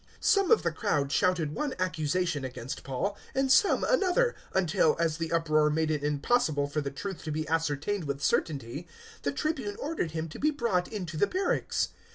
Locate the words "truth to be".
6.89-7.47